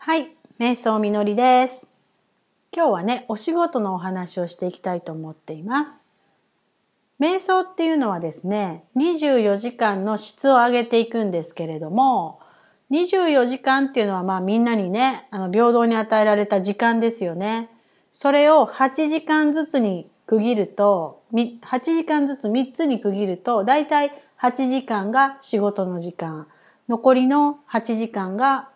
[0.00, 1.88] はい、瞑想みのりです。
[2.72, 6.02] 今日はね、お仕事のお話をしていきたいと思っています。
[7.20, 12.38] 瞑想っていうのはですね、24時間の質を上げていくんですけれども、
[12.92, 17.68] 24時間っていうのはまあみんなにね、あの平等に与えられた時間ですよね。
[18.12, 26.46] それを8時間ずつに区切ると、8時間ずつ3つに区切ると、だいたい8時間が仕事の時間、
[26.88, 28.70] 残りの8時間が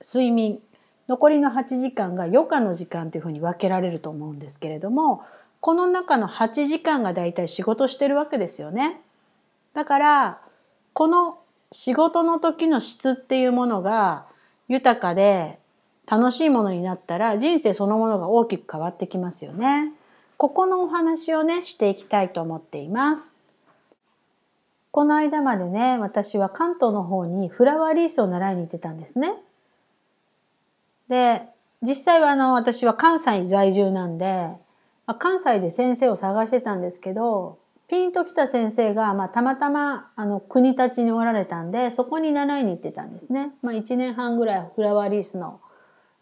[0.00, 0.60] 睡眠、
[1.08, 5.22] 残りの8時間が余暇の時間というふうに分けられると思うんですけれども、
[5.60, 9.00] この中の8時間がだいたい仕事してるわけですよね。
[9.74, 10.40] だから、
[10.92, 11.38] この
[11.72, 14.26] 仕事の時の質っていうものが
[14.68, 15.58] 豊かで
[16.06, 19.92] 楽しいものになったら人生そのものが大きく変わってきますよね。
[20.36, 23.36] ここのお話をね、していきたいと思っています。
[24.90, 29.34] この間までね、私は関東の方にフラワーリースを習いに行ってたんですね。
[31.08, 31.42] で、
[31.82, 34.48] 実際はあの、私は関西在住なんで、
[35.06, 37.58] まあ、関西で先生を探してたんですけど、
[37.88, 43.52] ピンと来た先生が、まあ、たまたま、あの、国立におられたんで、そこに習いに行ってたんですね。
[43.62, 45.60] まあ、1年半ぐらいフラワーリースの、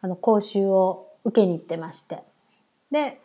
[0.02, 2.22] あの、講習を受けに行ってまして。
[2.90, 3.20] で、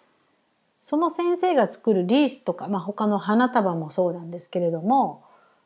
[0.84, 5.24] その先生が作るリースとか、まあ、他の花束もそうなんですけれども、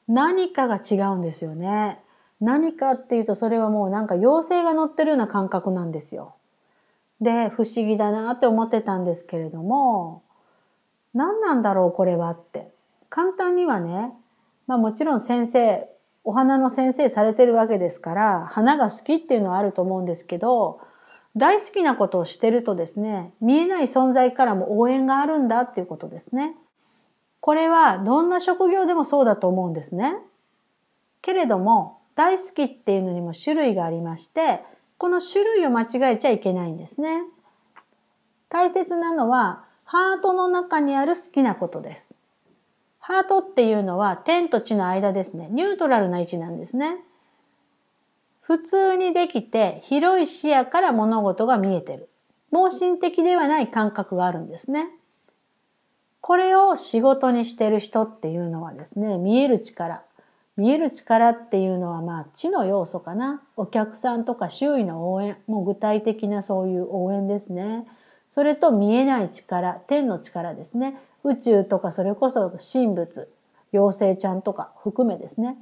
[0.08, 2.00] 何かが違うんですよね。
[2.44, 6.36] 何かっていうと、それはもうなんか妖精が乗ってるような感覚なんですよ。
[7.22, 10.24] で、不思議だなって思ってたんですけれども、
[11.14, 12.70] 何なんだろうこれはって。
[13.10, 14.14] 簡単にはね、
[14.68, 15.88] まあもちろん先生、
[16.26, 20.82] お花の先生されてるわけですから、花が好きっていうのはあると思うんですけど、
[21.38, 26.58] 大好きなことをしてるとですね、見えない存在からも応援があるんだっていうことですね。
[27.40, 30.18] これはどんな職業でもそうだと思うんですね。
[31.22, 34.64] けれども、大好きっていうのにも種類がありまして、
[34.98, 37.24] この種類を間違えちゃいけないんですね。
[38.50, 42.16] 大切なのは、ハートの中にある好きなことです。
[43.00, 45.50] ハートっていうのは天と地の間ですね。
[45.52, 46.98] ニュートラルな位置なんですね。
[48.40, 52.10] 普通にできて広い視野から物事が見えてる。
[52.52, 54.88] 盲信的ではない感覚があるんですね。
[56.22, 60.04] これを仕事にしてる人っていうのはですね、見える力。
[60.56, 63.42] 見える力っていうのはまあ知の要素かな。
[63.58, 65.38] お客さんとか周囲の応援。
[65.48, 67.88] もう具体的なそういう応援ですね。
[68.30, 71.00] それと見えない力、天の力ですね。
[71.24, 73.30] 宇宙とかそれこそ神仏、
[73.74, 75.58] 妖精ちゃんとか含めですね。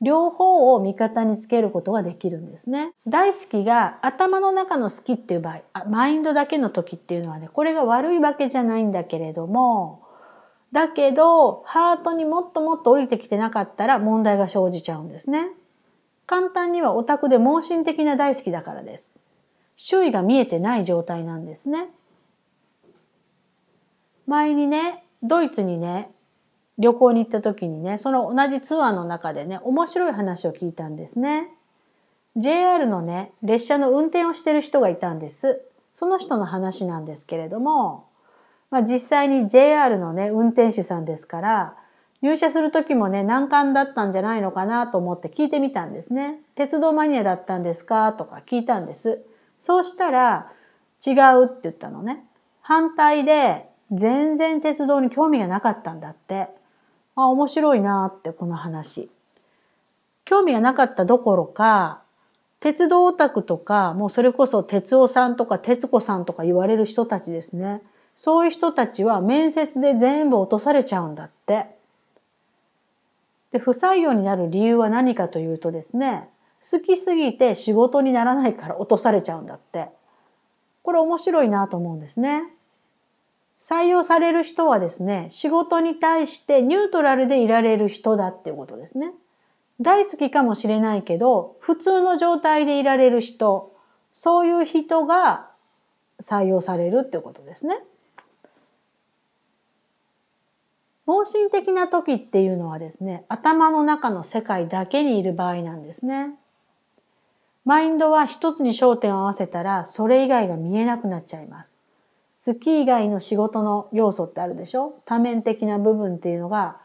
[0.00, 2.92] 両方を味方につけることができるんですね。
[3.06, 10.03] 大好きが頭の中の好きっていう場合、マインドだけの時っていうのはね、これが悪いわけじゃないんだけれども、
[10.74, 15.46] だけど、ハートにもっともっと降りてきてなかったら問題が生じちゃうんですね。
[16.26, 19.16] 簡単にはオタクで盲信的な大好きだからです。
[19.76, 21.86] 周囲が見えてない状態なんですね。
[24.26, 26.10] 前にね、ドイツにね、
[26.76, 31.50] 旅行に行った時にね、その同じツアーの中でね、面白い話を聞いたんですね。
[32.34, 35.62] JR のね、列車の運転をしてる人がいたんです。
[35.94, 38.06] その人の話なんですけれども、
[38.74, 41.76] まあ実際に JR のね、運転手さんですから、
[42.22, 46.40] 入社する時もね、難関だったんじゃないのかなと思って聞いてみたんですね。
[46.56, 49.20] 鉄道マニアだったんですかとか聞いたんです。
[49.60, 50.50] そうしたら、
[51.06, 52.24] 違うって言ったのね。
[52.62, 56.48] 反対で、全然鉄道に興味がなかったんだって。
[57.14, 59.08] あ、面白いなって、この話。
[60.24, 62.02] 興味がなかったどころか、
[62.58, 67.80] 鉄道オタクとか、もうそれこそ鉄夫さんとか鉄子さんとか言われる人たちですね。
[68.16, 71.66] そういう人たちは面接で全部落とされちゃうんだって。
[73.52, 76.28] で、不採用になる理由は何かというとですね、
[76.70, 79.88] 好きすぎて仕事にならないから落とされちゃうんだって。
[80.82, 82.42] これ面白いなと思うんですね。
[83.58, 89.12] 採用される人はですね、仕事に対してニュートラルでいられる人だっていうことですね。
[89.80, 93.72] 大好きかもしれないけど、普通の状態でいられる人、
[94.12, 95.50] そういう人が
[96.20, 97.78] 採用されるっていうことですね。
[101.06, 106.34] 盲信的な時っていうのはですね、頭の中の世界だけにいる場合なんですね。
[107.64, 111.76] マインドは一つに焦点を合わせたら、それ以外が見えなくなっちゃいます。
[112.46, 114.94] 好き以外の仕事の要素ってあるでしょ？
[115.04, 116.78] 多面的な部分っていうのが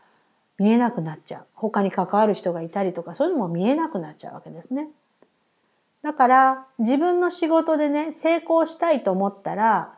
[0.57, 1.45] 見えなくなっちゃう。
[1.53, 4.89] 他に関わる人がいたりとか、そういうのも見えなくなっちゃうわけですね。
[6.01, 9.93] だから、自分の仕事でね、成功したいと思ったら、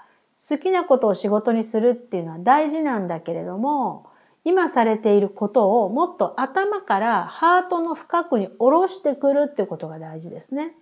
[0.50, 4.08] 好きなことを仕事にするっていうのは大事なんだけれども、
[4.44, 10.74] 今されていることをもっと頭からハートの深くに下ろしてくるってことが大事ですね。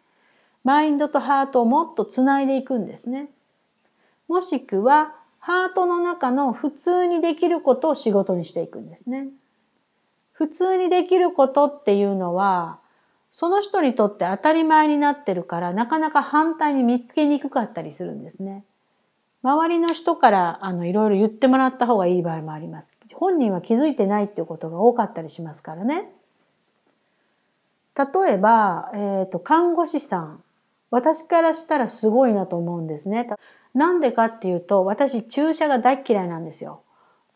[0.63, 3.29] マインドとハートをもっとつないでいくんですね。
[4.27, 9.29] もしくは、ハートの中の普通にできることを仕事にしていくんですね。
[10.33, 12.79] 普通にできることっていうのは、
[13.31, 18.63] その人にとって当たり前になってるから、なかなか反対に見つけにくかったりするんですね。
[19.41, 22.97] 周りの人からあのいろいろ言ってもらった方がいい場合もあります。
[23.13, 26.11] 本人は気づいてないっていうことが多かったりしますからね。
[27.95, 30.43] 例えば、えっ、ー、と、看護師さん。
[30.91, 33.29] 私からしたらすごいなと思うんですね。
[33.73, 36.81] なんでかっていうと、私注射が大嫌いなんですよ。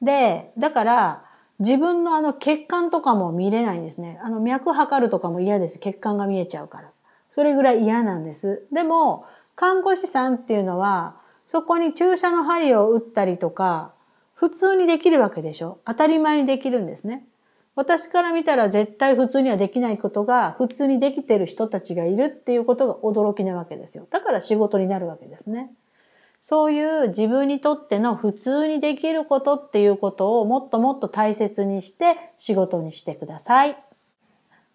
[0.01, 1.25] で、だから、
[1.59, 4.19] 自分のあの血管とかも見れないんですね。
[4.23, 5.79] あの脈測るとかも嫌です。
[5.79, 6.89] 血管が見えちゃうから。
[7.29, 8.65] それぐらい嫌なんです。
[8.71, 9.25] でも、
[9.55, 11.15] 看護師さんっていうのは、
[11.47, 13.93] そこに注射の針を打ったりとか、
[14.33, 15.79] 普通にできるわけでしょ？
[15.85, 17.25] 当たり前にできるんですね。
[17.75, 24.07] 私から見たら絶対普通にはできないことが普通にできてる人たちがいるっていうことが驚きなわけですよ。
[24.11, 25.71] だから仕事になるわけですね。
[26.39, 33.77] そういう自分にとっての普通にできることっていうことをもっともっと大切にして仕事にしてください。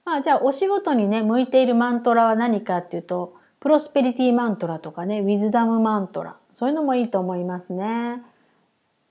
[0.05, 6.37] まあじゃあお仕事にね、向いているマントラは何かっていうと、プロスペリティマントラとかね、ウィズダムマントラ。
[6.59, 8.21] そういうのもいいと思いますね。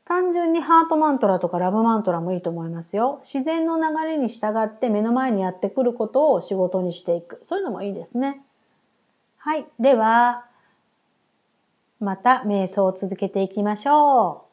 [0.04, 3.22] 単純にハートマントラとかラブマントラもいいと思いますよ。
[3.24, 7.40] 自然の流れに従って目の前にやってくることを仕事にしていく。
[7.44, 8.42] そういうのもいいですね。
[9.38, 9.66] はい。
[9.80, 10.44] では、
[12.02, 14.47] また瞑想を続けていきましょう。